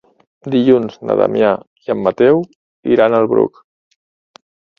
Dilluns 0.53 0.95
na 1.09 1.17
Damià 1.19 1.51
i 1.89 1.93
en 1.95 2.01
Mateu 2.07 2.41
iran 2.95 3.19
al 3.19 3.29
Bruc. 3.37 3.63